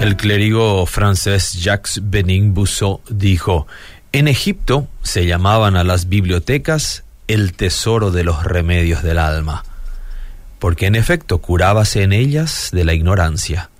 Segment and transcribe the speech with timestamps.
[0.00, 3.66] El clérigo francés Jacques Benin Bousseau dijo,
[4.12, 9.64] en Egipto se llamaban a las bibliotecas el tesoro de los remedios del alma,
[10.60, 13.70] porque en efecto curábase en ellas de la ignorancia,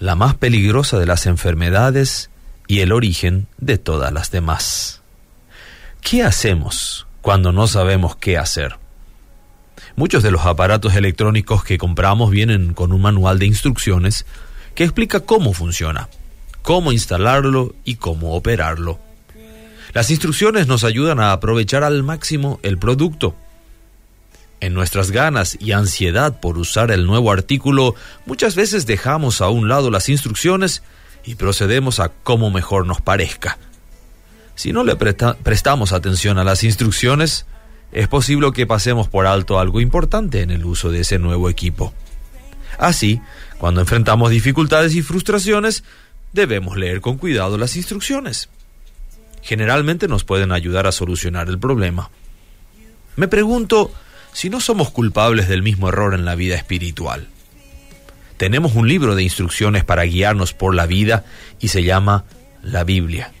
[0.00, 2.28] la más peligrosa de las enfermedades
[2.66, 5.00] y el origen de todas las demás.
[6.00, 8.78] ¿Qué hacemos cuando no sabemos qué hacer?
[9.94, 14.26] Muchos de los aparatos electrónicos que compramos vienen con un manual de instrucciones
[14.78, 16.08] que explica cómo funciona,
[16.62, 19.00] cómo instalarlo y cómo operarlo.
[19.92, 23.34] Las instrucciones nos ayudan a aprovechar al máximo el producto.
[24.60, 29.68] En nuestras ganas y ansiedad por usar el nuevo artículo, muchas veces dejamos a un
[29.68, 30.84] lado las instrucciones
[31.24, 33.58] y procedemos a como mejor nos parezca.
[34.54, 37.46] Si no le prestamos atención a las instrucciones,
[37.90, 41.92] es posible que pasemos por alto algo importante en el uso de ese nuevo equipo.
[42.76, 43.20] Así,
[43.58, 45.84] cuando enfrentamos dificultades y frustraciones,
[46.32, 48.48] debemos leer con cuidado las instrucciones.
[49.42, 52.10] Generalmente nos pueden ayudar a solucionar el problema.
[53.16, 53.92] Me pregunto
[54.32, 57.28] si no somos culpables del mismo error en la vida espiritual.
[58.36, 61.24] Tenemos un libro de instrucciones para guiarnos por la vida
[61.60, 62.24] y se llama
[62.62, 63.32] la Biblia.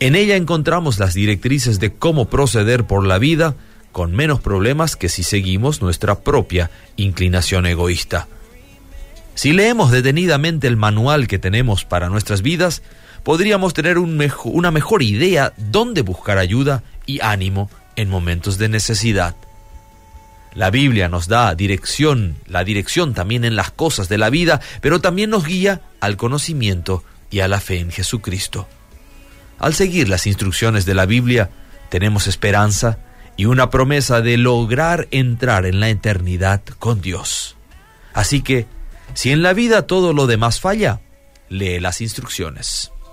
[0.00, 3.54] En ella encontramos las directrices de cómo proceder por la vida
[3.92, 8.28] con menos problemas que si seguimos nuestra propia inclinación egoísta.
[9.38, 12.82] Si leemos detenidamente el manual que tenemos para nuestras vidas,
[13.22, 19.36] podríamos tener una mejor idea dónde buscar ayuda y ánimo en momentos de necesidad.
[20.54, 25.00] La Biblia nos da dirección, la dirección también en las cosas de la vida, pero
[25.00, 28.66] también nos guía al conocimiento y a la fe en Jesucristo.
[29.60, 31.48] Al seguir las instrucciones de la Biblia,
[31.90, 32.98] tenemos esperanza
[33.36, 37.54] y una promesa de lograr entrar en la eternidad con Dios.
[38.12, 38.66] Así que,
[39.18, 41.00] si en la vida todo lo demás falla,
[41.48, 42.92] lee las instrucciones.